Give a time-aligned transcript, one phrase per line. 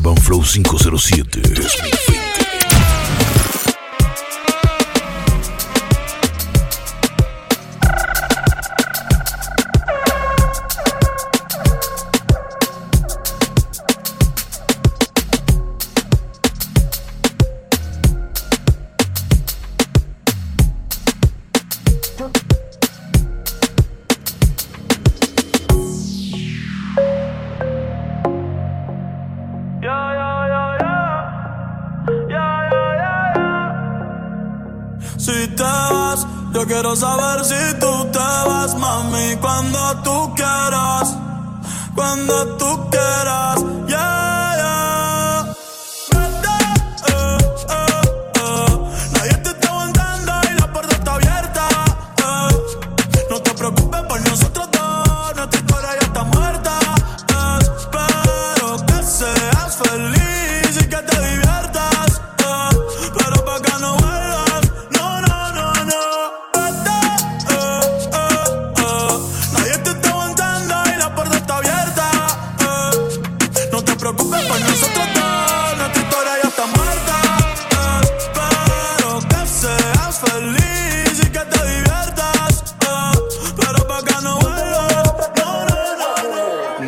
[0.00, 2.19] Urban Flow 507 2020.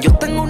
[0.03, 0.42] Yo tengo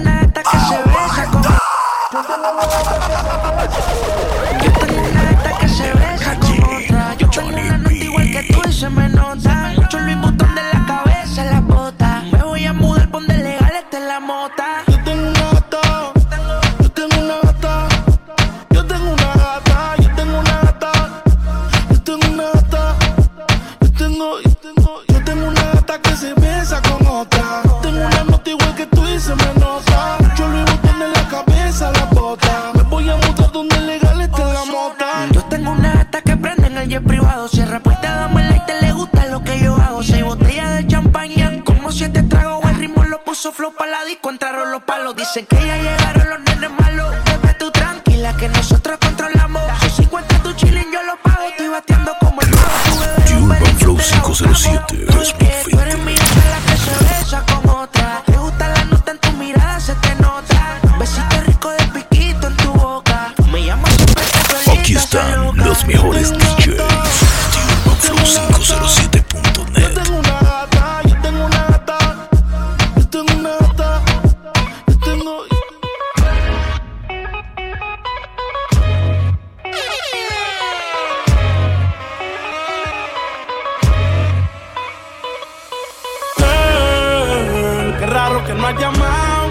[88.33, 89.47] Raro que no has llamado.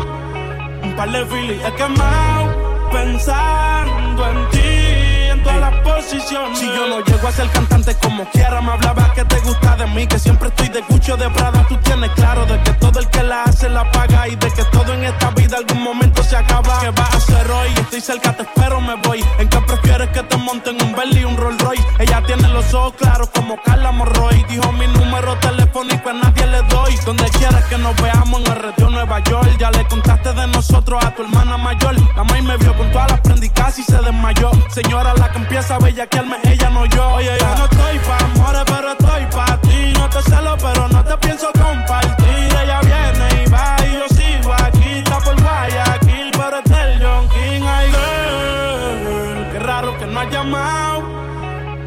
[0.83, 2.91] Un par de filis he quemado.
[2.91, 8.61] Pensando en ti, en todas las Si yo no llego a ser cantante como quiera,
[8.61, 10.07] me hablaba que te gusta de mí.
[10.07, 11.65] Que siempre estoy de cucho de Prada.
[11.69, 14.29] Tú tienes claro de que todo el que la hace la paga.
[14.29, 16.81] Y de que todo en esta vida algún momento se acaba.
[16.81, 17.69] ¿Qué vas a hacer hoy?
[17.77, 19.25] Estoy cerca, te espero, me voy.
[19.39, 21.85] ¿En qué prefieres que te monten un Bentley y un Rolls Royce?
[21.99, 24.45] Ella tiene los ojos claros como Carla Morroy.
[24.49, 26.97] Dijo mi número telefónico a nadie le doy.
[27.07, 29.57] Donde quieras que nos veamos en el retiro Nueva York.
[29.59, 31.95] Ya le contaste de nosotros a tu hermana mayor.
[32.17, 33.33] La maíz me vio con todas las prendas
[33.79, 34.51] y se desmayó.
[34.69, 37.15] Señora, la que empieza a bellaquearme, ella no yo.
[37.15, 39.93] Oye, yo no estoy pa' amores, pero estoy pa' ti.
[39.99, 42.49] No te celo, pero no te pienso compartir.
[42.63, 44.99] Ella viene y va y yo sigo aquí.
[44.99, 47.63] Está por Guayaquil, pero es del John King.
[47.67, 50.99] Ay, girl, qué raro que no has llamado.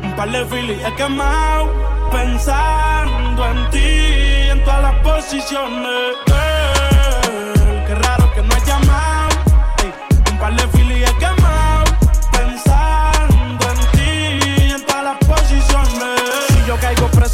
[0.03, 1.73] Un par de filis he quemado.
[2.11, 6.44] Pensando en ti, en todas las posiciones.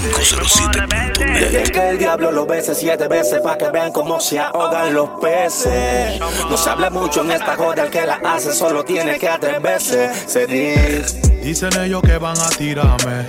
[0.00, 1.54] UrbanFlow507.net.
[1.54, 5.10] Es que el diablo lo bese siete veces pa' que vean cómo se ahogan los
[5.20, 6.18] peces.
[6.48, 10.10] No se habla mucho en esta joda, el que la hace solo tiene que atreverse.
[10.26, 11.20] Se dice.
[11.42, 13.26] Dicen ellos que van a tirarme,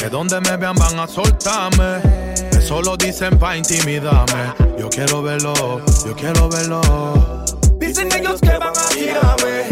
[0.00, 2.00] que donde me vean van a soltarme.
[2.50, 4.52] Eso lo dicen pa' intimidarme.
[4.78, 5.54] Yo quiero verlo,
[6.04, 6.80] yo quiero verlo.
[7.78, 9.64] Dicen ellos que van a tirarme,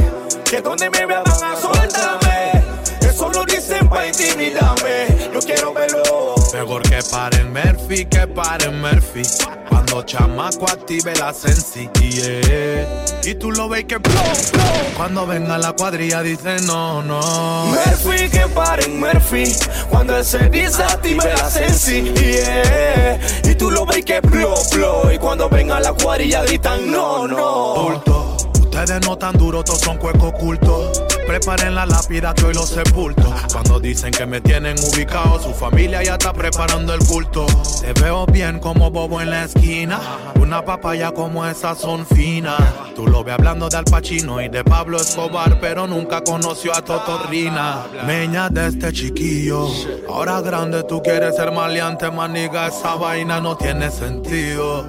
[0.44, 2.62] que donde me vean van a soltarme.
[3.00, 5.06] Eso lo dicen pa' intimidarme.
[5.32, 6.35] Yo quiero verlo.
[6.56, 9.20] Mejor que paren Murphy, que paren Murphy.
[9.68, 13.04] Cuando chamaco active la sensi, yeah.
[13.24, 14.14] Y tú lo ves que blow,
[14.52, 14.64] blow.
[14.96, 17.66] Cuando venga la cuadrilla dice no, no.
[17.66, 19.54] Murphy, que paren Murphy.
[19.90, 23.20] Cuando él se desactive la sensi, yeah.
[23.44, 25.12] Y tú lo ves que blow, blow.
[25.12, 27.74] Y cuando venga la cuadrilla gritan no, no.
[27.82, 28.36] Bulto.
[28.62, 31.02] Ustedes no tan duros, todos son cuecos ocultos.
[31.26, 33.34] Preparen la lápida que hoy los sepulto.
[33.52, 37.46] Cuando dicen que me tienen ubicado, su familia ya está preparando el culto.
[37.80, 40.00] Te veo bien como bobo en la esquina.
[40.40, 42.60] Una papaya como esas son finas.
[42.94, 46.82] Tú lo ves hablando de Al Pacino y de Pablo Escobar, pero nunca conoció a
[46.82, 47.86] Totorrina.
[48.06, 49.68] Meña de este chiquillo.
[50.08, 52.68] Ahora grande tú quieres ser maleante, maniga.
[52.68, 54.86] Esa vaina no tiene sentido.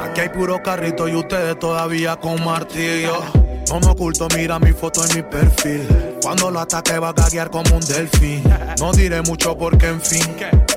[0.00, 3.20] Aquí hay puro carrito y ustedes todavía con martillo.
[3.70, 5.86] No me oculto, mira mi foto en mi perfil.
[6.20, 8.42] Cuando lo ataque va a gaguear como un delfín.
[8.80, 10.24] No diré mucho porque en fin,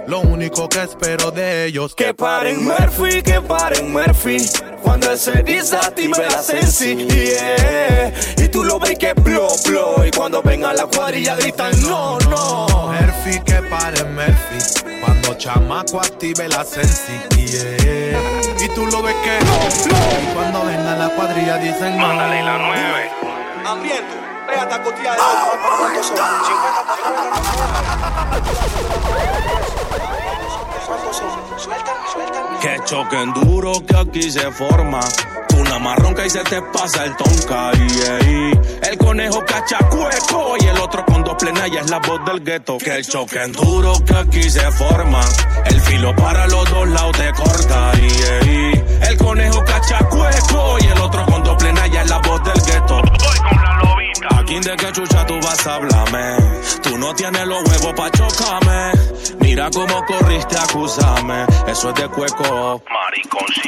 [0.05, 4.37] lo único que espero de ellos Que paren Murphy, que paren Murphy.
[4.83, 8.13] Cuando él se desactive la sensi, yeah.
[8.37, 10.05] Y tú lo ves que blow, blow.
[10.05, 12.67] Y cuando venga la cuadrilla gritan no, no.
[12.91, 14.82] Murphy, que pare Murphy.
[15.03, 18.63] Cuando chamaco active la sensi, yeah.
[18.63, 22.05] Y tú lo ves que Y cuando venga la cuadrilla dicen no.
[23.65, 24.15] Hambriento,
[24.47, 25.19] pégate a costilla de
[32.61, 34.99] Que choquen duro que aquí se forma.
[35.57, 38.89] Una marronca y se te pasa el yeah.
[38.89, 42.43] El conejo cacha cueco y el otro con dos plenas y es la voz del
[42.43, 42.77] gueto.
[42.77, 45.21] Que choquen duro que aquí se forma.
[45.65, 47.91] El filo para los dos lados te corta.
[47.93, 49.09] yeah.
[49.09, 52.61] El conejo cacha cueco y el otro con dos plenas y es la voz del
[52.61, 53.12] gueto.
[54.53, 56.37] De que chucha tú vas a hablarme.
[56.83, 58.91] Tú no tienes los huevos pa' chocarme.
[59.39, 61.45] Mira cómo corriste a acusarme.
[61.67, 62.81] Eso es de cueco.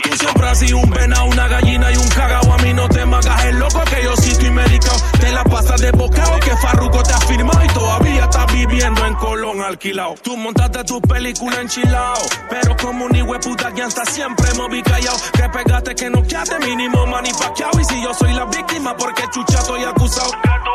[0.04, 2.54] Tú siempre has sido un pena, una gallina y un cagao.
[2.54, 4.98] A mí no te magas el loco que yo sí estoy medicado.
[5.20, 9.16] Te la pasas de bocado que Farruko te ha firmado y todavía estás viviendo en
[9.16, 10.16] Colón alquilado.
[10.22, 12.22] Tú montaste tu película enchilado.
[12.50, 15.18] Pero como un hijo puta que hasta siempre me vi callado.
[15.34, 17.82] Que pegaste que no quedaste mínimo manipaqueado.
[17.82, 20.32] Y si yo soy la víctima, porque chucha estoy acusado.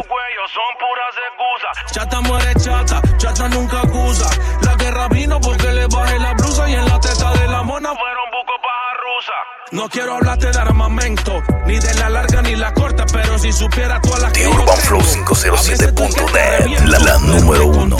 [0.06, 1.92] Cuellos son puras excusas.
[1.92, 4.28] Chata muere chata, chata nunca acusa.
[4.62, 7.88] La guerra vino porque le bajé la blusa y en la teta de la mona
[7.94, 9.32] fueron buco paja rusa.
[9.72, 14.00] No quiero hablarte de armamento, ni de la larga ni la corta, pero si supiera
[14.00, 17.96] todas las que yo tengo, UrbanFlow507.net, a veces tú la- la número uno.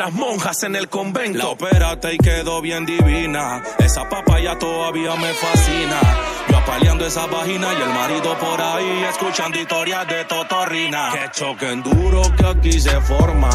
[0.00, 1.36] Las monjas en el convento.
[1.36, 3.62] La operaste y quedó bien divina.
[3.78, 6.00] Esa papaya todavía me fascina.
[6.48, 11.10] Yo apaleando esa vagina y el marido por ahí escuchando historias de Totorrina.
[11.12, 13.50] Que choquen duro que aquí se forma.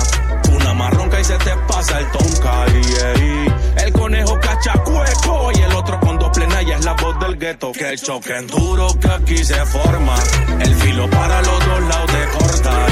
[0.56, 3.84] Una marronca y se te pasa el yeah, yeah.
[3.84, 7.38] El conejo cacha cueco y el otro con dos plenas y es la voz del
[7.40, 7.72] gueto.
[7.72, 10.16] Que choquen duro que aquí se forma.
[10.60, 12.86] El filo para los dos lados te corta.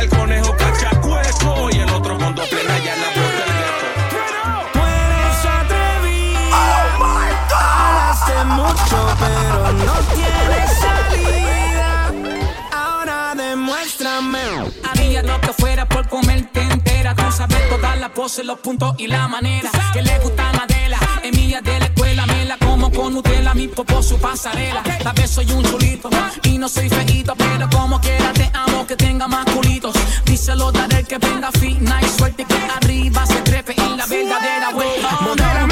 [0.00, 0.41] El conejo
[17.48, 19.70] sabes todas las poses, los puntos y la manera.
[19.92, 22.26] Que le gusta Madela, Emilia de la escuela.
[22.26, 24.82] Me la como con Nutella, mi popó su pasarela.
[24.82, 26.08] Tal vez soy un chulito
[26.44, 29.94] y no soy feíto, pero como quiera te amo que tenga más culitos.
[30.24, 35.71] Díselo daré que venga nice, suelta gente que arriba se trepe en la verdadera vuelta.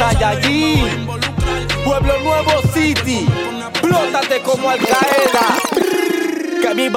[0.00, 1.06] Saiyajin.
[1.84, 3.26] Pueblo Nuevo City,
[3.82, 5.60] plótate como Al Qaeda.
[6.62, 6.88] Que mi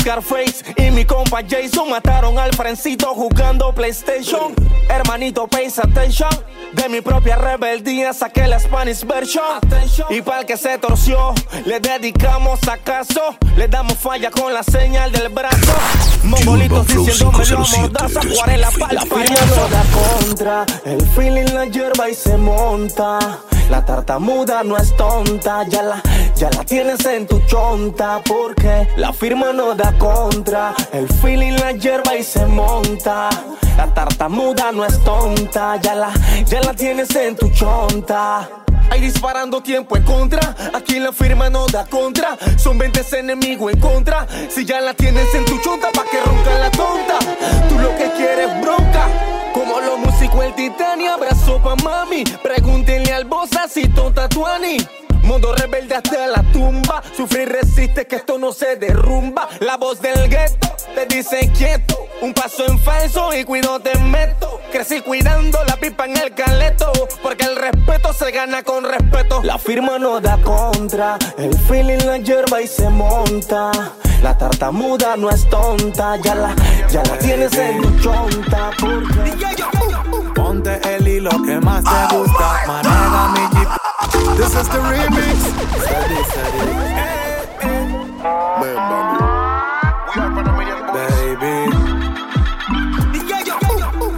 [0.00, 4.54] Scarface y mi compa Jason mataron al frencito jugando PlayStation.
[4.88, 6.30] Hermanito, pay attention.
[6.78, 9.44] De mi propia rebeldía saqué la Spanish version.
[10.10, 11.34] Y para el que se torció,
[11.66, 13.36] le dedicamos acaso.
[13.56, 15.74] Le damos falla con la señal del brazo.
[16.22, 19.34] Mongolitos diciéndome lo 507, mordaza, acuarela pa'l La payaso.
[19.34, 23.18] firma no da contra, el feeling la hierba y se monta.
[23.68, 26.02] La tartamuda no es tonta, ya la,
[26.36, 28.22] ya la tienes en tu chonta.
[28.24, 33.28] Porque la firma no da contra, el feeling la hierba y se monta.
[33.76, 36.10] La tartamuda no es tonta, ya la,
[36.46, 38.48] ya la tienes en tu chonta.
[38.90, 42.36] Ahí disparando tiempo en contra, aquí la firma no da contra.
[42.56, 44.26] Son 20 enemigos en contra.
[44.48, 47.18] Si ya la tienes en tu chonta, pa' que ronca la tonta.
[47.68, 49.08] Tú lo que quieres es bronca.
[49.52, 52.24] Como los músicos el Titania, abrazo pa' mami.
[52.24, 54.78] Pregúntenle al bossa si tonta tuani.
[55.22, 57.02] Mundo rebelde hasta la tumba.
[57.16, 59.48] Sufrir resiste que esto no se derrumba.
[59.60, 61.96] La voz del gueto te dice quieto.
[62.20, 64.60] Un paso en falso y cuido te meto.
[64.72, 66.92] Crecí cuidando la pipa en el caleto.
[67.22, 69.40] Porque el respeto se gana con respeto.
[69.42, 71.18] La firma no da contra.
[71.36, 73.70] El feeling la hierba y se monta.
[74.22, 76.16] La tartamuda no es tonta.
[76.16, 76.56] Ya la,
[76.90, 78.70] ya la tienes en tu chonta.
[80.34, 82.62] Ponte el hilo que más te gusta.
[82.66, 83.77] Maneja mi jeep.
[84.38, 85.38] This is the remix.
[85.82, 86.62] Steady, steady.
[90.94, 91.56] Baby.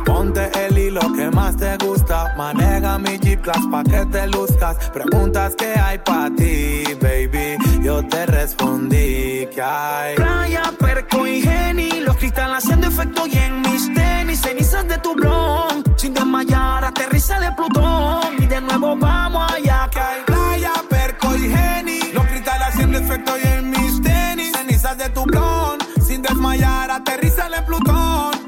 [0.04, 2.34] Ponte el hilo que más te gusta.
[2.36, 4.76] Maneja mi Jeep Class pa' que te luzcas.
[4.90, 7.56] Preguntas que hay pa' ti, baby.
[7.82, 10.16] Yo te respondí que hay.
[10.16, 15.14] Playa, perco y geni, los cristales haciendo efecto y en mis tenis, cenizas de tu
[15.14, 15.82] blon,
[17.38, 22.12] de Plutón y de nuevo vamos allá que Playa, perco y geni.
[22.12, 24.52] Los cristales haciendo efecto y en mis tenis.
[24.56, 25.78] Cenizas de tu blon.
[26.04, 28.39] Sin desmayar, aterriza en Plutón.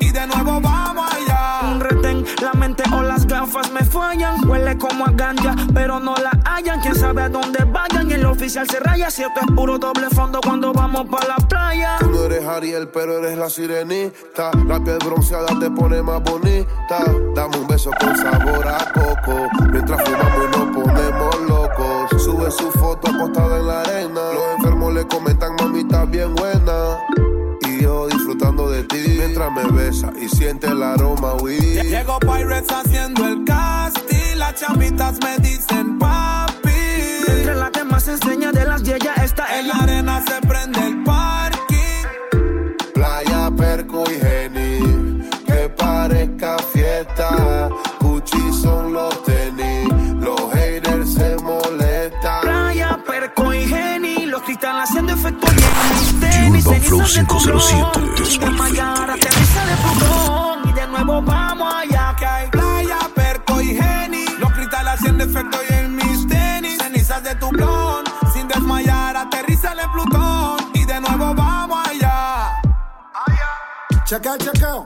[3.52, 7.64] Gafas me fallan, huele como a ganja, pero no la hallan, quién sabe a dónde
[7.64, 11.26] vayan y el oficial se raya, si esto es puro doble fondo cuando vamos pa'
[11.26, 11.96] la playa.
[12.00, 14.50] Tú no eres Ariel, pero eres la sirenita.
[14.66, 17.04] La piel bronceada te pone más bonita.
[17.34, 19.48] Dame un beso con sabor a coco.
[19.70, 22.22] Mientras fumamos y nos ponemos locos.
[22.22, 24.20] Sube su foto acostada en la arena.
[24.32, 26.98] Los enfermos le comentan, mami, estás bien buena.
[27.68, 29.02] Y yo disfrutando de ti.
[29.18, 31.58] Mientras me besa y siente el aroma, we.
[31.58, 33.31] Llegó Pirates haciendo el
[34.62, 36.70] chamitas me dicen papi.
[37.28, 39.74] Entre las que más enseña de las yeyas está En ella.
[39.74, 42.04] la arena se prende el parking.
[42.94, 45.28] Playa, perco y geni.
[45.46, 47.68] Que parezca fiesta.
[48.00, 49.88] Gucci son los tenis.
[50.20, 52.40] Los haters se molestan.
[52.42, 57.24] Playa, perco y geni, los cristales haciendo efecto y en mis tenis, Flow cenizas de
[57.24, 58.42] tu 507, blon, sin
[59.10, 59.11] es
[74.22, 74.84] Chequeo, chequeo.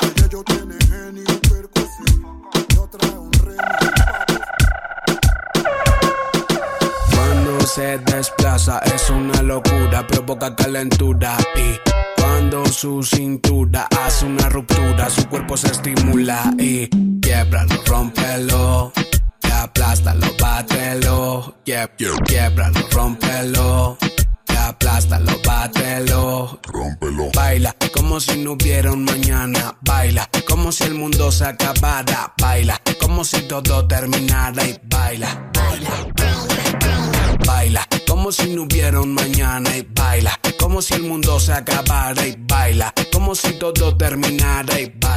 [0.00, 2.42] Ayer yo tiene genio y percusión.
[2.74, 3.62] Yo trae un remix.
[7.14, 11.07] Cuando se desplaza es una locura, provoca calentura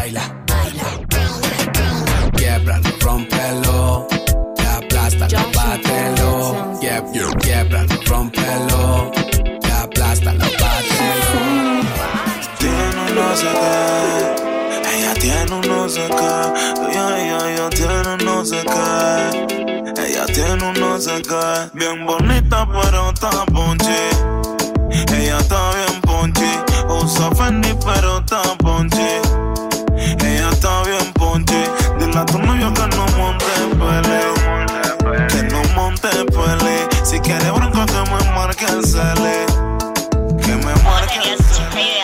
[0.01, 0.21] Y baila.
[2.35, 4.07] Quiebralo, rómpelo.
[4.55, 6.79] Te aplástalo, bátelo.
[6.79, 9.11] Quieb- Quiebralo, rómpelo.
[9.61, 11.83] Te aplástalo, bátelo.
[12.57, 14.97] Tiene un no sé qué.
[14.97, 16.91] Ella tiene un no sé qué.
[16.91, 20.01] Ella, ella, ella tiene un no sé qué.
[20.03, 21.69] Ella tiene un no sé qué.
[21.73, 24.01] Bien bonita, pero está ponchi.
[25.13, 26.51] Ella está bien ponchi.
[26.89, 29.50] Usa Fendi, pero está ponchi.
[30.61, 31.63] Está bien ponchi.
[31.97, 33.45] Dile a novio que no monte
[33.81, 35.27] pele.
[35.27, 36.87] Que no monte pele.
[37.03, 39.47] Si quiere bronco, que me marque el cele.
[40.39, 42.01] Que me marque el cele.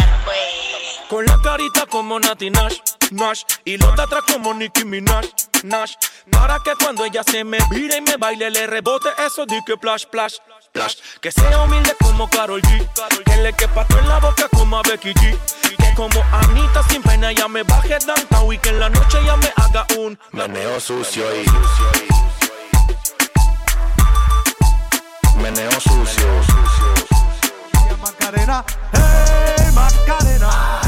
[1.08, 2.80] Con la carita como Nati Nash,
[3.12, 5.26] Nash Y los de atrás como Nicki Minaj,
[5.64, 5.94] Nash
[6.30, 9.78] Para que cuando ella se me vire y me baile Le rebote eso de que
[9.78, 10.36] plash, plash,
[10.77, 12.88] plash Que sea humilde como Karol G
[13.25, 15.38] Que le quepa todo en la boca como a Becky G
[15.77, 19.36] Que como Anita sin pena ella me baje downtown Y que en la noche ella
[19.38, 21.45] me haga un Meneo sucio y.
[25.41, 26.28] Meneo sucio.
[28.02, 30.82] Macarena, hey Macarena.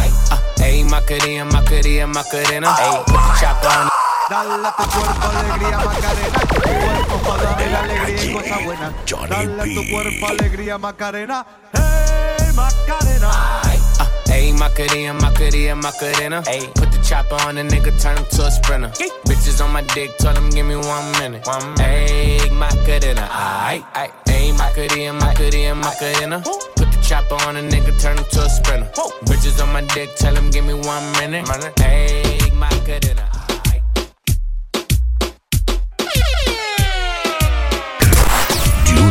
[0.61, 2.75] Ey, Macarena, Macarena, Macarena.
[2.79, 7.43] Ey, put the chopper on Dale a tu cuerpo alegría Macarena, que tu cuerpo para
[7.43, 8.93] darle la alegría y cosa buena.
[9.27, 13.61] Dale a tu cuerpo alegría Macarena, hey Macarena.
[13.63, 14.57] Ayy, ah.
[14.59, 16.43] Macarena, Macarena, Macarena.
[16.43, 18.89] Ayy, put the chopper on the nigga, turn him to a sprinter.
[19.25, 21.47] Bitches on my dick, tell him give me one minute.
[21.47, 24.11] One Ayy, Macarena, aight, aight.
[24.27, 26.41] Ayy, Macarena, Macarena, Macarena.
[26.75, 28.91] Put the chopper on the nigga, turn him to a sprinter.
[29.25, 31.45] Bitches on my dick, tell him give me one minute.
[31.47, 33.38] Ayy, Macarena.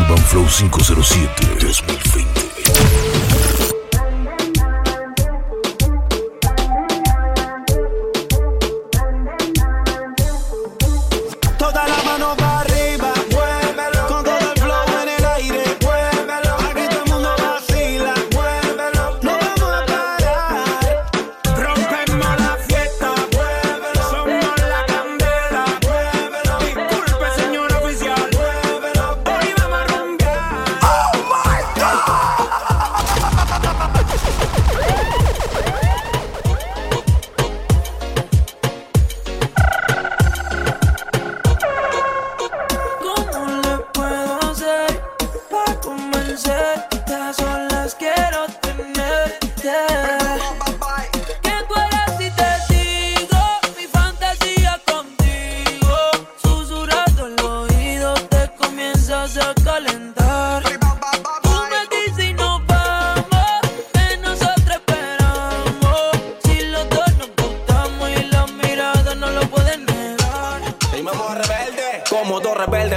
[0.08, 2.07] Urban Flow 507 2020.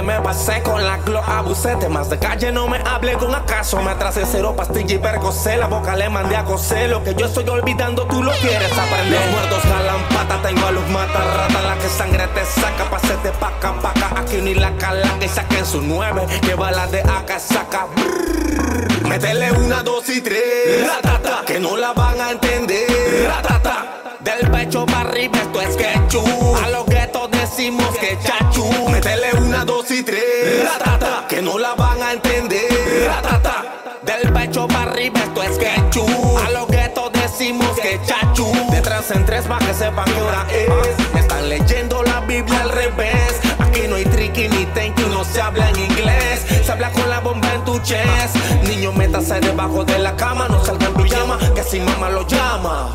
[0.00, 3.82] Me pasé con la glo abusé Temas de calle no me hable con acaso.
[3.82, 6.88] Me atrasé cero pastilla y percocé La boca le mandé a coser.
[6.88, 9.20] Lo que yo estoy olvidando tú lo quieres aprender.
[9.20, 11.62] Los muertos jalan pata Tengo a los mata rata.
[11.62, 15.82] La que sangre te saca Pasete paca paca Aquí ni la cala Que saquen su
[15.82, 16.26] nueve.
[16.40, 17.86] Que bala de acá saca.
[17.94, 19.08] Brrr.
[19.08, 20.86] Métele una, dos y tres.
[20.86, 23.28] Ratata Que no la van a entender.
[23.28, 23.91] Ratata
[24.24, 26.22] del pecho para arriba esto es quechú
[26.62, 28.88] A los guetos decimos que chachu.
[28.88, 30.64] Métele una, dos y tres.
[30.64, 33.08] Ratata Que no la van a entender.
[33.08, 36.06] Ratata Del pecho para arriba esto es quechú
[36.38, 38.52] A los guetos decimos que chachu.
[38.70, 40.08] Detrás en tres para que sepan
[40.50, 41.20] es.
[41.20, 43.40] Están leyendo la Biblia al revés.
[43.58, 46.46] Aquí no hay tricky ni thank No se habla en inglés.
[46.64, 48.36] Se habla con la bomba en tu chest.
[48.68, 52.92] Niño métase debajo de la cama No salga en pijama Que si mamá lo llama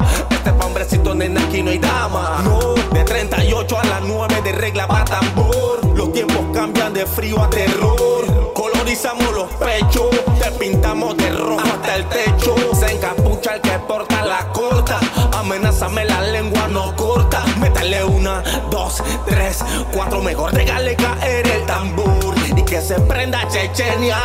[0.48, 4.54] Este pa' hombrecito nena aquí no hay dama No, de 38 a las 9 de
[4.54, 11.18] regla pa' tambor Los tiempos cambian de frío a terror Colorizamos los pechos Te pintamos
[11.18, 15.02] de rojo hasta el techo Se encapucha el que porta la corta
[15.48, 17.44] amenázame la lengua no corta.
[17.60, 20.22] Métale una, dos, tres, cuatro.
[20.22, 24.18] Mejor regale caer el tambor y que se prenda Chechenia.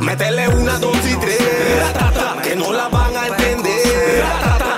[0.00, 1.38] Métele una, dos y tres.
[2.42, 4.71] Que no la van a entender.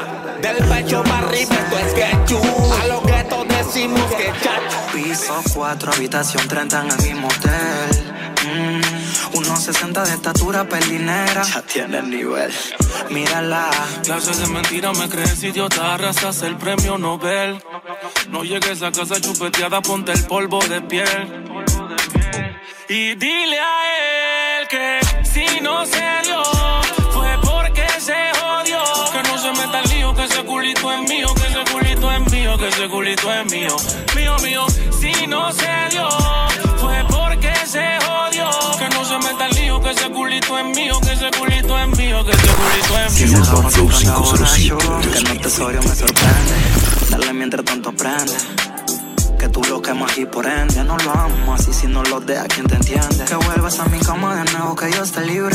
[1.00, 2.40] Arriba esto es que chu.
[2.82, 4.78] A lo que todos decimos que chacho.
[4.92, 8.14] Piso 4, habitación 30 en el mismo hotel.
[8.44, 11.42] Mm, unos 60 de estatura pelinera.
[11.42, 12.52] Ya tiene el nivel.
[13.10, 13.70] Mírala.
[14.04, 17.62] Clases de mentira me crees idiota, arrasas el premio Nobel.
[18.28, 21.44] No llegues a casa chupeteada, ponte el polvo de piel.
[22.88, 26.42] Y dile a él que si no se dio,
[33.24, 33.76] culito es mío.
[34.16, 34.66] Mío, mío,
[35.00, 36.08] si no se dio,
[36.78, 38.50] fue porque se jodió.
[38.78, 41.88] Que no se meta el lío, que ese culito es mío, que ese culito es
[41.98, 43.40] mío, que ese culito es mío.
[43.40, 44.76] Urban Flow 507.
[45.12, 46.54] Que no tesorio me sorprende.
[47.10, 48.32] Dale mientras tanto aprende.
[49.44, 51.68] Que tú lo quemas y por ende no lo amas.
[51.68, 53.26] Y si no lo dejas, ¿quién te entiende?
[53.26, 55.54] Que vuelvas a mi cama de nuevo, que yo esté libre.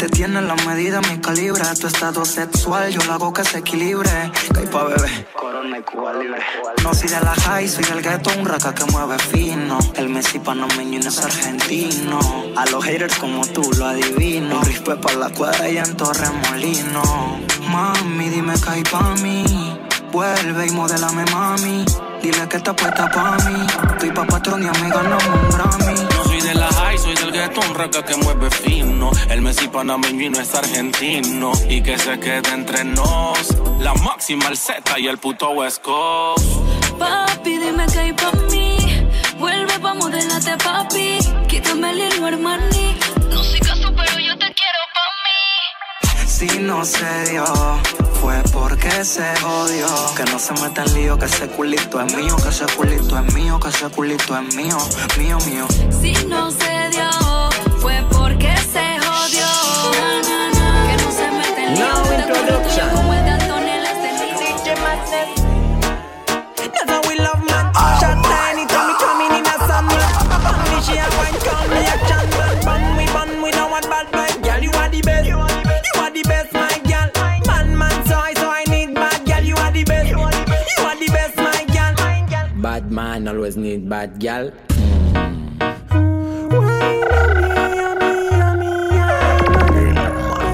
[0.00, 1.62] Te tiene la medida, mi calibre.
[1.80, 4.10] Tu estado sexual, yo lo hago que se equilibre.
[4.72, 5.28] Pa' bebé.
[5.32, 6.42] Corona y Cuba libre.
[6.82, 9.78] No soy de la high, soy del ghetto, un raca que mueve fino.
[9.94, 12.18] El Messi panameño y no es argentino.
[12.56, 14.60] A los haters como tú lo adivino.
[14.62, 17.38] Rispe para la cuadra y en Torremolino.
[17.68, 19.63] Mami, dime que hay pa' mí.
[20.14, 21.84] Vuelve y modélame, mami.
[22.22, 23.66] Dile que está puesta pa' mí.
[23.94, 26.00] Estoy pa' patrón y amiga, no un Grammy.
[26.02, 29.10] No soy de la high, soy del gueto, un raca que mueve fino.
[29.28, 31.50] El Messi panameño y no es argentino.
[31.68, 33.56] Y que se quede entre nos.
[33.80, 36.46] La máxima, el Z y el puto West Coast.
[36.96, 38.76] Papi, dime que hay pa' mí.
[39.40, 41.18] Vuelve pa' modelarte, papi.
[41.48, 42.73] Quítame el hilo, Armani.
[46.46, 47.42] Si no se dio,
[48.20, 49.86] fue porque se jodió.
[50.14, 53.34] Que no se meta en lío, que ese culito es mío, que ese culito es
[53.34, 54.76] mío, que ese culito es mío,
[55.16, 55.66] mío, mío.
[56.02, 57.08] Si no se dio,
[57.80, 59.46] fue porque se jodió.
[59.94, 60.86] Na, na, na.
[60.86, 61.86] Que no se mete en lío,
[62.76, 63.03] Now
[83.24, 84.50] man always need bad gal.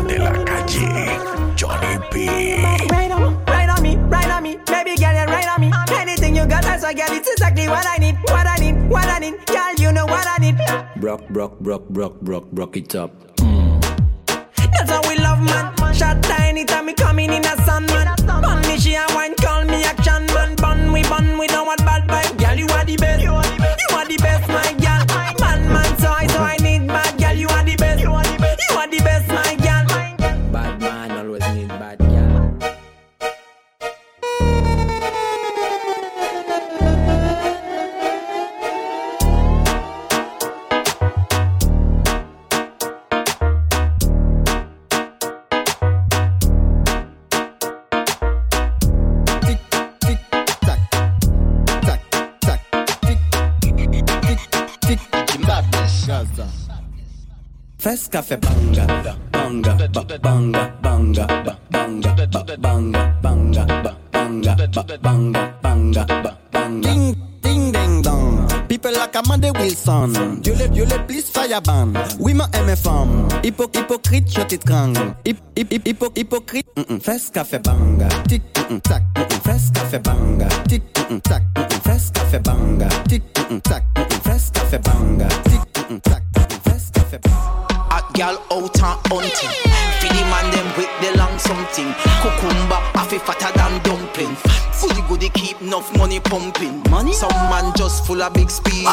[0.06, 2.28] De la calle, Johnny P.
[2.90, 5.72] Right on, right on me, right on me, baby girl, you're right on me.
[5.92, 9.06] Anything you got, that's a girl, it's exactly what I need, what I need, what
[9.06, 9.34] I need.
[9.46, 10.56] Girl, you know what I need.
[11.00, 13.12] Brock, brock, brock, brock, brock, brock it up.
[14.72, 15.74] That's how we love man.
[15.92, 18.14] Shot tiny time me coming in a sun man.
[18.26, 20.54] Bun me she a wine call me action man.
[20.56, 21.84] Bun we bun we don't want
[74.50, 75.14] hypocrite, je t'étrangle.
[75.24, 76.66] Hip, hip, hip, hypocrite.
[76.76, 77.00] Mm -mm.
[77.00, 79.40] Fes café banga, Tic, mm -mm, tac, mm -mm.
[79.44, 81.80] fes café banga, tic, mm -mm, tac, mm -mm.
[81.84, 84.20] fes café banga, tic, mm -mm, tac, mm -mm.
[84.24, 86.70] fes café banga, tic, mm -mm, tac, mm -mm.
[86.70, 87.70] fes café banga.
[87.90, 89.54] Hot gal out and hunting.
[90.00, 91.90] Feed the man them with the long something.
[92.22, 94.36] Cucumber, half it fatter than dumpling.
[94.80, 96.82] Goody goody keep enough money pumping.
[96.90, 97.12] Money?
[97.12, 98.86] Some man just full of big speech.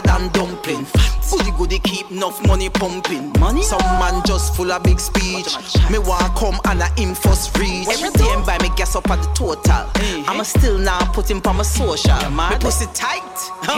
[0.00, 0.86] Fatter than dumpling.
[1.30, 3.32] Goody goody keep enough money pumping.
[3.38, 3.62] Money?
[3.62, 5.46] Some man just full of big speech.
[5.90, 7.88] Me want come and I him first reach.
[7.88, 9.88] Every day buy me gas up at the total.
[10.28, 12.30] I'ma still now put him on my social.
[12.30, 13.22] Me pussy tight,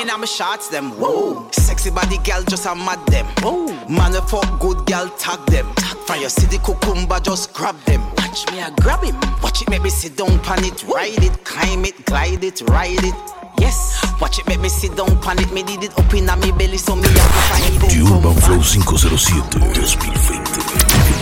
[0.01, 0.93] and I'ma shots them.
[0.93, 3.27] Whoa, sexy body girl just a mad them.
[3.41, 5.67] Whoa, man a fuck good girl tag them.
[6.07, 8.01] From your city cucumber just grab them.
[8.17, 9.17] Watch me I grab him.
[9.43, 13.05] Watch it make me sit down pan it, ride it, climb it, glide it, ride
[13.05, 13.42] it.
[13.63, 13.79] Yes,
[14.21, 15.53] watch it make me sit down pan it.
[15.53, 20.63] Me did it up in my belly, so me have to Urban Flow 507 2020.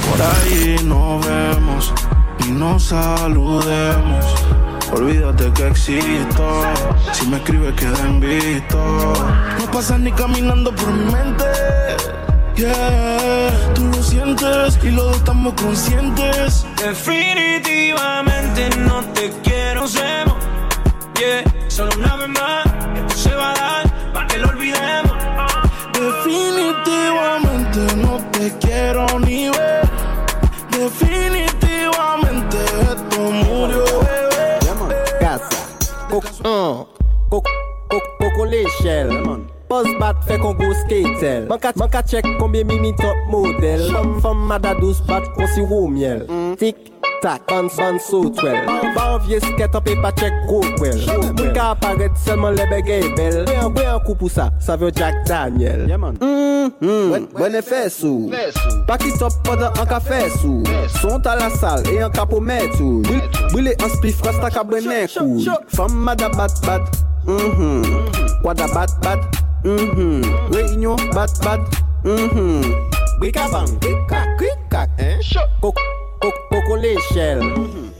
[0.06, 1.92] Por ahí nos vemos
[2.46, 4.24] y nos saludemos.
[4.92, 6.62] Olvídate que existo.
[7.12, 8.78] Si me escribes queda en visto.
[9.58, 11.44] No pasas ni caminando por mi mente.
[12.56, 16.64] Yeah, tú lo sientes y los dos estamos conscientes.
[16.78, 20.36] Definitivamente no te quiero, Semo.
[21.18, 25.12] Yeah, solo una vez más, esto se va a dar para que lo olvidemos.
[25.92, 29.88] Definitivamente no te quiero ni ver.
[30.70, 34.58] Definitivamente esto murió, bebé.
[35.20, 35.68] Casa.
[36.10, 36.28] Coco,
[37.28, 37.50] coco,
[37.88, 39.22] coco, coco l'échelle.
[39.68, 41.46] Buzz bat fait qu'on go skatel.
[41.48, 43.92] Man ka, man ka check combien mimi top model.
[43.92, 46.26] Femme, femme, mada douce bat qu'on si roux miel.
[46.58, 46.76] Tic,
[47.22, 48.56] tak, ban ban sotwel
[48.94, 53.38] Ban vie sket an pe pa chek Mwen ka aparet selman le begay e bel.
[53.46, 55.86] Mwen an kou pou sa, sa Jack Daniel.
[55.86, 57.56] Mwen mm-hmm.
[57.56, 58.30] e fesou
[58.88, 60.64] Paki top poda an ka fesou
[61.00, 63.02] Sont a la sal e an ka pou metou
[63.52, 65.40] Bwile an splif rasta ka brenen kou.
[65.74, 66.82] Fam mada bat bat.
[67.26, 68.40] Mm-hmm.
[68.42, 69.40] Kwada bat bat.
[69.64, 70.52] Mm-hmm.
[70.54, 71.60] Reunion bat bat.
[74.98, 75.18] Eh?
[76.22, 76.30] Hein?
[76.30, 77.40] Coco, coco, coco l'échelle.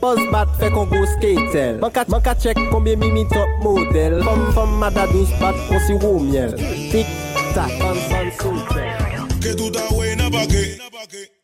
[0.01, 1.79] Buzz bat fait qu'on go skatel.
[1.79, 4.23] Man ka, man ka check combien mimi top model.
[4.23, 6.55] Femme, femme, mada douce bat qu'on si roux miel.
[6.91, 7.05] Tic,
[7.53, 8.51] tac, fan, fan, so
[9.41, 10.77] Que tú estás buena pa' qué.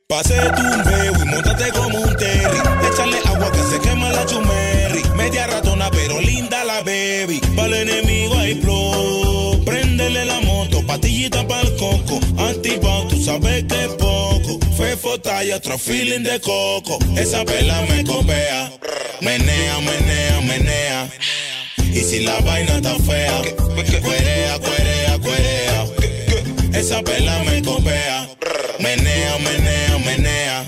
[0.07, 2.57] Pase tu un y montate como un terry.
[2.87, 5.03] Échale agua que se quema la chumerri.
[5.15, 7.41] Media ratona pero linda la baby.
[7.55, 9.63] Para el enemigo hay flow.
[9.65, 12.19] Préndele la moto, patillita pa'l coco.
[12.37, 14.06] Antipao, tú sabes que
[15.21, 16.97] talla, otro feeling de coco.
[17.15, 18.71] Esa vela me copea.
[19.21, 21.09] Menea, menea, menea.
[21.77, 23.41] Y si la vaina está fea,
[24.01, 25.85] cuerea, cuerea, cuerea.
[26.73, 28.27] Esa vela me copea.
[28.79, 30.65] Menea, menea, menea.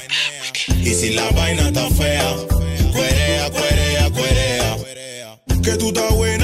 [0.79, 2.35] Y si la vaina está fea,
[2.91, 4.77] cuerea, cuerea, cuerea.
[5.63, 6.38] Que tú estás buena?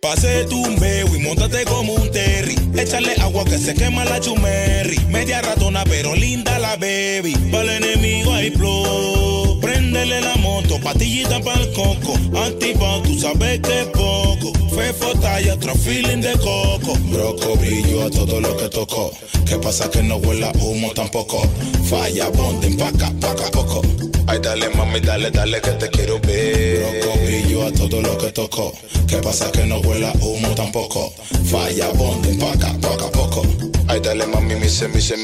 [0.00, 2.54] Pase tu y montate como un terry.
[2.76, 4.98] Échale agua que se quema la chumerri.
[5.08, 7.34] Media ratona pero linda la baby.
[7.50, 9.60] Para el enemigo hay flow.
[9.60, 12.14] Préndele la moto, patillita pa'l coco.
[12.38, 14.55] Antipao, tú sabes que poco.
[14.76, 16.98] Fefo talla, otro feeling de coco.
[17.10, 19.10] Broco brillo a todo lo que tocó.
[19.46, 21.48] ¿Qué pasa que no huela humo tampoco?
[21.88, 23.80] Falla, ponte empaca, paca, poco.
[24.26, 27.00] Ay, dale mami, dale, dale que te quiero ver.
[27.00, 28.74] Broco brillo a todo lo que tocó.
[29.08, 31.10] ¿Qué pasa que no huela humo tampoco?
[31.50, 33.46] Falla, ponte empaca, paca, poco.
[33.88, 35.16] Ay, dale mami, me se, me se,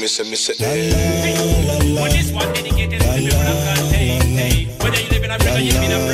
[4.83, 6.13] whether you live in Africa, you live in abroad.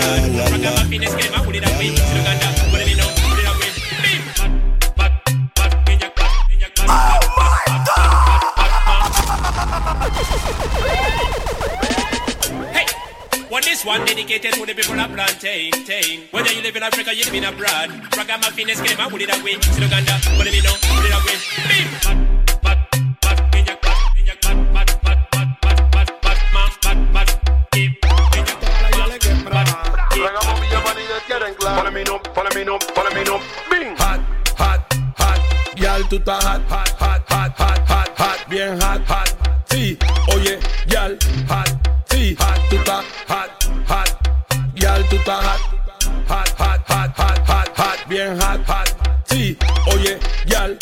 [13.80, 15.72] This one dedicated to the people of plantain.
[15.86, 16.28] Tain.
[16.32, 17.90] Whether you live in Africa, you live in abroad.
[18.18, 19.56] Ragamuffin, game, I put it away.
[19.80, 21.38] Uganda, put it in, put it away.
[31.62, 33.40] Follow me no, follow me no, follow me no.
[33.70, 33.96] Bing.
[33.98, 34.20] Hot,
[34.58, 35.40] hot, hot.
[35.78, 39.39] Yal, tú estás hot, hot, hot, hot, hot, hot, hot, bien hot, hot.
[39.90, 39.98] Sí,
[40.36, 41.18] oye, yal,
[41.50, 41.68] hot,
[42.10, 43.50] sí, hot, tú estás hot,
[43.88, 44.10] hot.
[44.76, 45.62] Yal, tú estás hot,
[46.28, 48.88] hot, hot, hot, hot, hot, hot, bien hot, hot.
[49.26, 49.58] Sí,
[49.92, 50.78] oye, yal.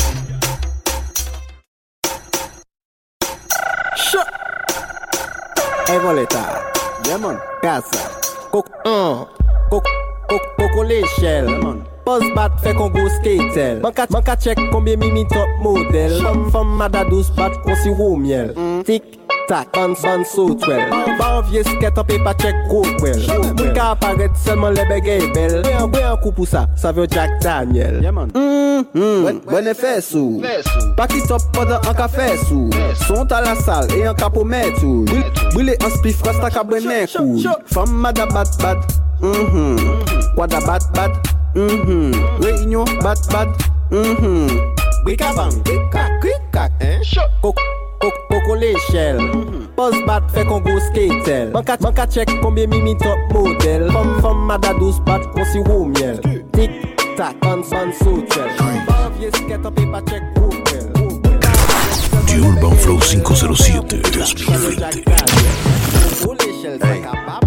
[5.87, 6.69] Hey boleta,
[7.05, 8.11] Demon, casa,
[8.51, 9.25] coco, uh,
[9.69, 9.89] coco,
[10.27, 11.87] coco, coco l'échelle.
[12.07, 16.13] Boss bat fè kon go skatel Man ka chek konbye mimi top model.
[16.53, 18.53] Fèm mada dos bat kon si wou miel.
[18.87, 19.17] Tik
[19.49, 20.87] tak, bans bans so twel
[21.19, 23.19] Ba anvye sket an pe pa chek go kwel.
[23.27, 25.59] Moun ka aparet selman lebe gay e bel.
[25.67, 27.99] Bwe an kou pou sa, sa vyo Jack Daniel.
[28.95, 30.39] Mwen e fè sou.
[30.95, 32.71] Paki top poda an ka fè sou
[33.03, 35.03] Sont a la sal e an ka pou mè tou
[35.51, 37.35] Bwile an spif rasta ka bwene kou
[37.75, 39.01] Fèm mada bat bat.
[39.19, 40.37] Mm-hmm.
[40.39, 41.36] Wada bat bat.
[41.55, 42.11] Mhm.
[42.41, 43.47] Réunion bat bat.
[43.91, 44.47] Mhm.
[45.03, 45.51] Bricabang.
[45.63, 46.71] Cric-crac, cric-crac.
[46.81, 46.99] Hein?
[47.41, 47.61] Coco,
[47.99, 49.17] coco, coco l'échelle.
[49.77, 51.51] Buzz bat fait qu'on go skatel.
[51.53, 53.89] Man ka, man ka check combien mimi top model.
[53.91, 56.19] Femme, femme, mada douce bat qu'on si roux miel.
[56.53, 56.71] Tic,
[57.15, 58.49] tac, ban, ban, so twel.
[58.87, 60.91] Ba vie sket up et pas check go kwel.
[62.27, 65.03] The Urban Flow 507 2020.
[66.21, 67.46] Coco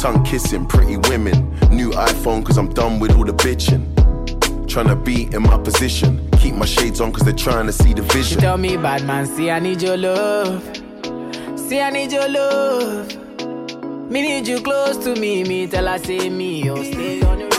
[0.00, 1.50] Tongue kissing, pretty women.
[1.70, 3.84] New iPhone, cause I'm done with all the bitching.
[4.66, 6.26] Tryna be in my position.
[6.38, 8.40] Keep my shades on, cause they're trying to see the She vision.
[8.40, 10.62] tell me, bad man, see I need your love.
[11.56, 13.14] See I need your love.
[14.10, 15.44] Me need you close to me.
[15.44, 17.49] Me tell her say me, oh stay on the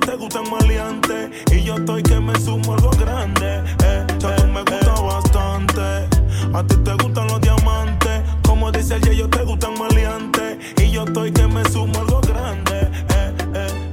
[0.00, 1.30] te gustan maleantes.
[1.52, 3.62] Y yo estoy que me sumo algo grande.
[3.84, 6.08] Eh, ya me gusta bastante.
[6.52, 8.22] A ti te gustan los diamantes.
[8.46, 10.58] Como dice el yo te gustan maleantes.
[10.82, 12.90] Y yo estoy que me sumo algo grande.
[13.10, 13.90] Eh, eh,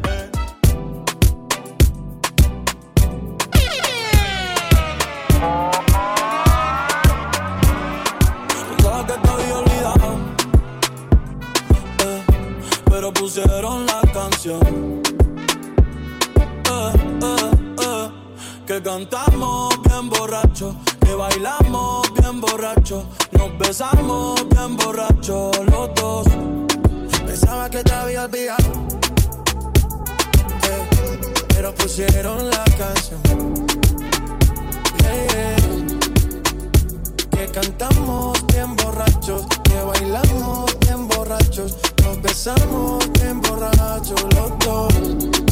[13.14, 14.97] pusieron la canción.
[18.78, 26.28] Que cantamos bien borracho, que bailamos bien borracho, nos besamos bien borracho los dos.
[27.26, 28.64] Pensaba que te había olvidado.
[30.70, 33.22] eh, pero pusieron la canción.
[37.32, 45.47] Que cantamos bien borrachos, que bailamos bien borrachos, nos besamos bien borrachos los dos.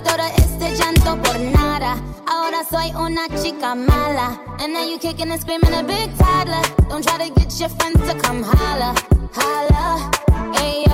[0.00, 1.96] Todo este llanto por nada.
[2.26, 4.40] Ahora soy una chica mala.
[4.58, 6.62] And now you kicking and screaming a big toddler.
[6.88, 8.94] Don't try to get your friends to come holla.
[9.34, 10.10] Holla.
[10.54, 10.91] Ayo,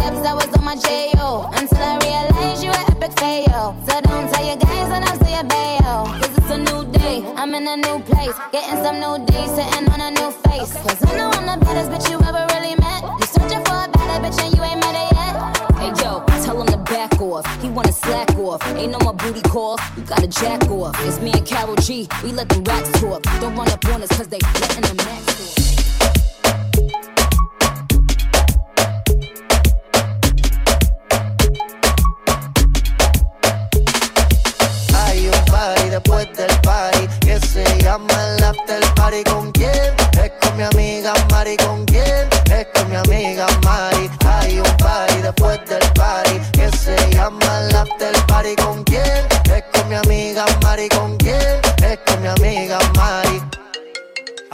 [0.00, 1.50] clubs, I was on my J.O.
[1.52, 3.76] Until I realized you were epic fail.
[3.86, 5.94] So don't tell your guys that I'm still your bayo.
[6.18, 8.36] Cause it's a new day, I'm in a new place.
[8.52, 10.72] Getting some new days, sitting on a new face.
[10.84, 13.02] Cause I know I'm the baddest bitch you ever really met.
[13.18, 15.34] You searching for a better bitch and you ain't met it yet.
[15.80, 17.44] Hey yo, tell him to back off.
[17.62, 18.60] He wanna slack off.
[18.76, 19.80] Ain't no more booty calls.
[19.96, 20.96] You gotta jack off.
[21.06, 22.08] It's me and Carol G.
[22.24, 23.22] We let the racks talk.
[23.40, 25.59] Don't run up on us cause they letting the max.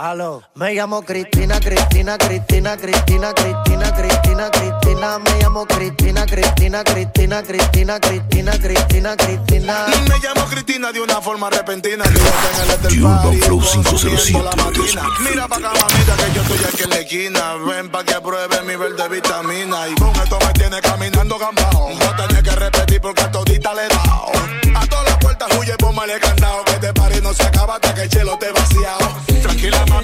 [0.07, 7.43] Aló, me llamo Cristina, Cristina, Cristina, Cristina, Cristina, Cristina, Cristina, me llamo Cristina, Cristina, Cristina,
[7.43, 9.85] Cristina, Cristina, Cristina, Cristina.
[10.07, 12.05] Me llamo Cristina de una forma repentina.
[12.05, 15.03] Urban party, Flow consumiendo 507 la máquina.
[15.29, 17.53] Mira pa' acá, mamita, que yo estoy aquí en la esquina.
[17.67, 19.89] Ven pa' que pruebe mi verde vitamina.
[19.89, 21.89] Y con esto me tiene caminando gambao.
[21.89, 24.31] No tenés que repetir porque a todita le he dado.
[24.73, 26.63] A todas las puertas huye, póngale candado.
[26.63, 29.26] Que te pare no se acaba hasta que el chelo te vaciado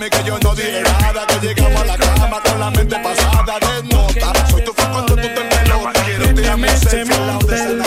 [0.09, 1.25] que yo no diré nada.
[1.27, 4.47] Que llegamos a la cama con la mente pasada de nota.
[4.49, 6.03] Soy tu fan cuando tú te pelotas.
[6.03, 7.85] Quiero tirarme ese flow desde la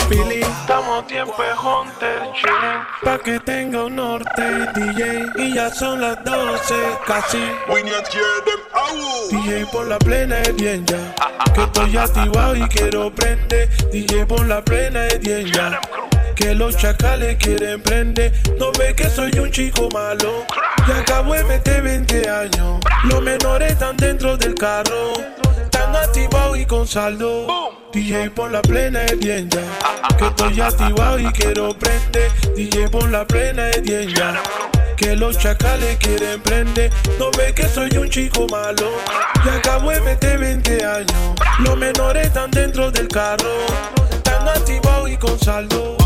[0.61, 1.35] Estamos tiempo
[3.03, 4.43] Pa' que tenga un norte,
[4.75, 5.25] DJ.
[5.37, 6.75] Y ya son las 12,
[7.05, 7.37] casi.
[9.31, 11.13] DJ por la plena es bien ya.
[11.53, 13.69] Que estoy activado y quiero prender.
[13.91, 15.79] DJ por la plena es bien ya.
[16.35, 18.33] Que los chacales quieren prender.
[18.59, 20.45] No ve que soy un chico malo.
[20.87, 22.79] Y acabo de meter 20 años.
[23.03, 25.13] Los menores están dentro del carro.
[25.97, 27.47] Están activados y con saldo.
[27.91, 29.61] DJ por la plena es bien ya.
[30.17, 32.31] Que estoy activado y quiero prender.
[32.55, 34.41] DJ por la plena es bien ya.
[34.95, 36.91] Que los chacales quieren prender.
[37.17, 38.91] No ve que soy un chico malo.
[39.43, 41.11] Y acabo de meter 20 años.
[41.59, 43.49] Los menores están dentro del carro.
[44.11, 45.97] Están activados y con saldo.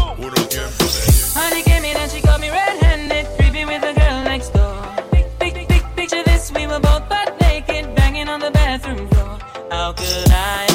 [1.36, 4.74] Honey came in and she me red-handed, creepy with the girl next door.
[5.12, 7.31] Pic- pic- pic- Picture this, we were both butt
[9.82, 10.71] How could I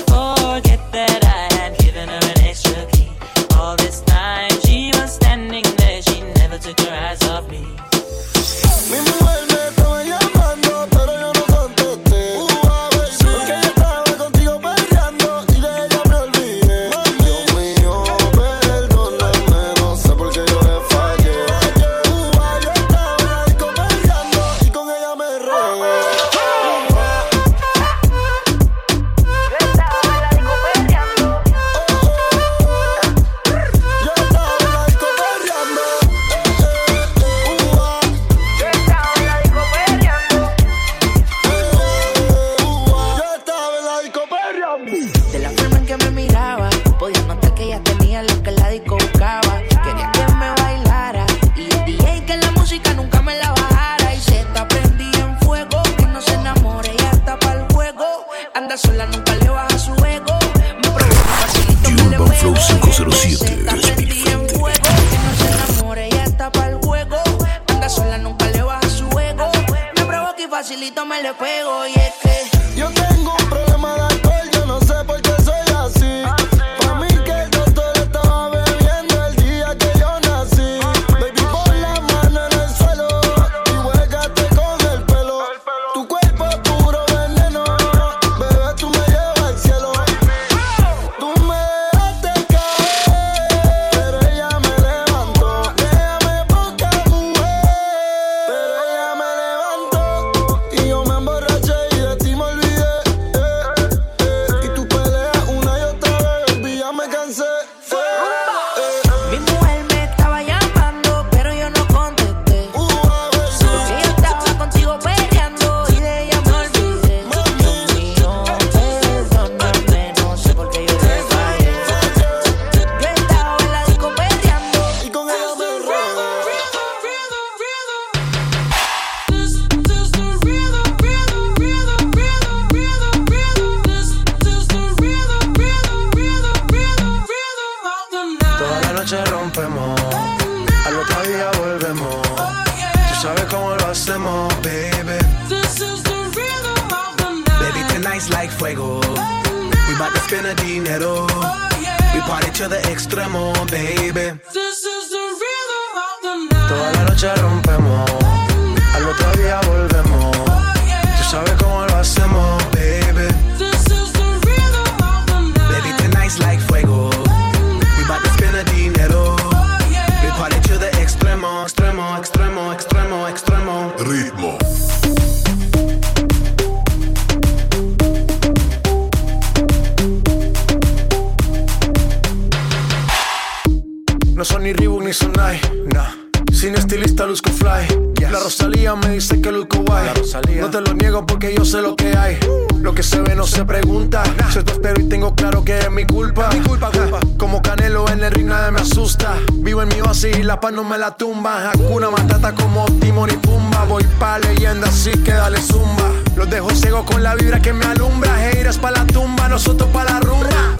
[193.80, 194.22] pregunta.
[194.52, 196.48] Soy tu espero y tengo claro que es mi culpa.
[196.52, 197.20] Mi culpa, culpa.
[197.38, 199.36] Como Canelo en el ring nadie me asusta.
[199.52, 201.70] Vivo en mi oasis y la paz no me la tumba.
[201.70, 203.84] Hakuna Matata como Timon y Pumba.
[203.84, 206.10] Voy pa' leyenda así que dale zumba.
[206.36, 208.50] Los dejo ciego con la vibra que me alumbra.
[208.50, 210.76] Heiras pa' la tumba, nosotros pa' la rumba.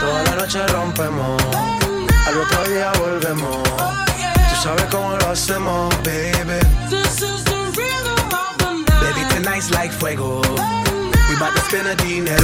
[0.00, 1.42] Toda la noche rompemos,
[2.26, 3.62] al otro día volvemos.
[3.62, 7.47] Tú sabes cómo lo hacemos, baby.
[9.48, 10.42] Tonight's like fuego.
[10.42, 12.36] We bout to spend a dinero.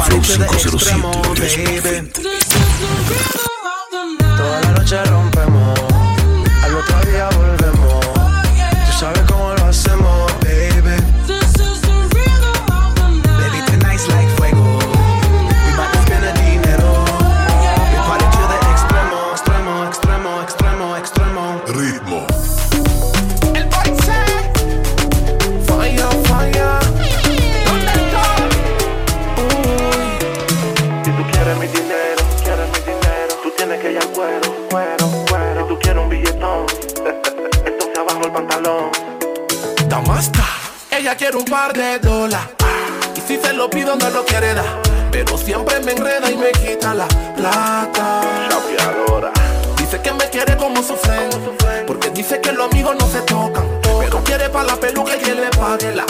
[0.00, 2.10] Party to the extremo, 507 baby.
[4.38, 5.78] Toda la noche rompemos,
[6.62, 7.75] al otro día volvemos.
[41.06, 42.48] ella quiere un par de dólares.
[43.14, 44.82] Y si se lo pido no lo quiere dar.
[45.12, 48.22] Pero siempre me enreda y me quita la plata.
[48.50, 49.30] Chapeadora.
[49.78, 51.32] Dice que me quiere como su friend.
[51.86, 53.64] Porque dice que los amigos no se tocan.
[54.00, 56.04] Pero quiere pa la peluca y que le pague la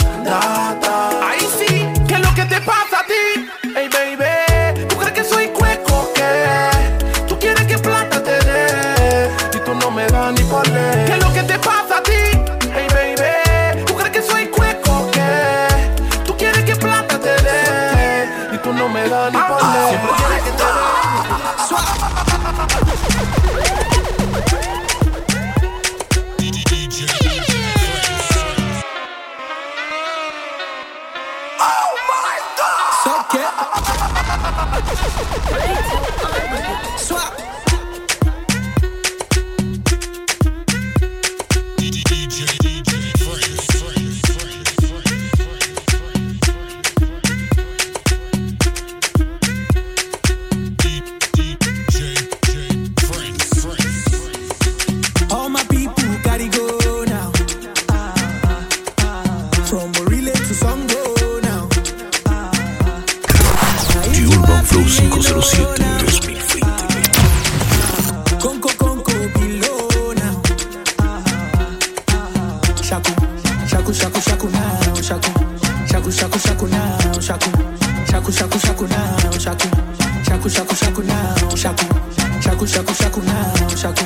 [83.17, 84.05] shaku now, shaku.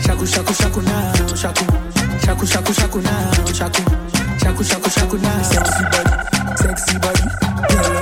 [0.00, 1.64] Shaku shaku shaku now, shaku.
[2.24, 3.82] Shaku shaku shaku now, shaku.
[4.40, 5.42] Shaku shaku shaku now.
[5.42, 7.22] Sexy body, sexy body.
[7.70, 7.97] Yeah.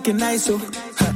[0.00, 1.09] looking nice, so.